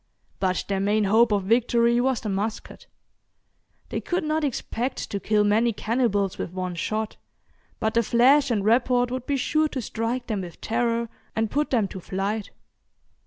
[0.39, 2.87] But their main hope of victory was the musket.
[3.89, 7.17] They could not expect to kill many cannibals with one shot,
[7.79, 11.69] but the flash and report would be sure to strike them with terror, and put
[11.69, 12.49] them to flight.